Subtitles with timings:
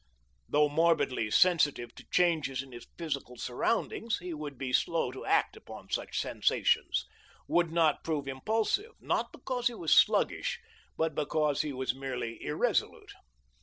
[0.49, 5.55] Though morbidly sensitive to changes in his physical surroundings, he would be slow to act
[5.55, 7.05] upon such sensations,
[7.47, 10.59] would not prove impulsive, not because he was sluggish,
[10.97, 13.13] but because he was merely irresolute.